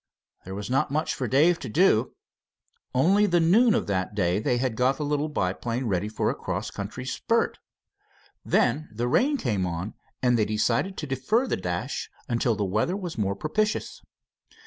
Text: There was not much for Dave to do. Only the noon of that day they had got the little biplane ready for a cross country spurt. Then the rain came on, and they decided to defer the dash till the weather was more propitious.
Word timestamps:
There 0.45 0.55
was 0.55 0.67
not 0.67 0.89
much 0.89 1.13
for 1.13 1.27
Dave 1.27 1.59
to 1.59 1.69
do. 1.69 2.15
Only 2.91 3.27
the 3.27 3.39
noon 3.39 3.75
of 3.75 3.85
that 3.85 4.15
day 4.15 4.39
they 4.39 4.57
had 4.57 4.75
got 4.75 4.97
the 4.97 5.05
little 5.05 5.29
biplane 5.29 5.85
ready 5.85 6.09
for 6.09 6.31
a 6.31 6.33
cross 6.33 6.71
country 6.71 7.05
spurt. 7.05 7.59
Then 8.43 8.89
the 8.91 9.07
rain 9.07 9.37
came 9.37 9.67
on, 9.67 9.93
and 10.23 10.39
they 10.39 10.45
decided 10.45 10.97
to 10.97 11.05
defer 11.05 11.45
the 11.45 11.55
dash 11.55 12.09
till 12.39 12.55
the 12.55 12.65
weather 12.65 12.97
was 12.97 13.19
more 13.19 13.35
propitious. 13.35 14.01